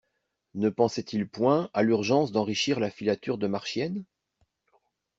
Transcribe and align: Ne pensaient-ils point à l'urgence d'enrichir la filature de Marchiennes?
Ne 0.55 0.69
pensaient-ils 0.69 1.29
point 1.29 1.69
à 1.75 1.83
l'urgence 1.83 2.31
d'enrichir 2.31 2.79
la 2.79 2.89
filature 2.89 3.37
de 3.37 3.45
Marchiennes? 3.45 4.03